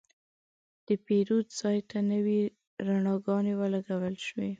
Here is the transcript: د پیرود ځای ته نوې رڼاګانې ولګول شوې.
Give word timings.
د 0.87 0.89
پیرود 1.05 1.47
ځای 1.59 1.77
ته 1.89 1.97
نوې 2.11 2.39
رڼاګانې 2.87 3.53
ولګول 3.61 4.15
شوې. 4.27 4.49